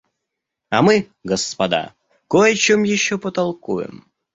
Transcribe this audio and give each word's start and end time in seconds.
А 0.69 0.81
мы, 0.81 1.11
господа, 1.23 1.93
кой 2.27 2.53
о 2.53 2.55
чем 2.55 2.81
еще 2.81 3.19
потолкуем». 3.19 4.09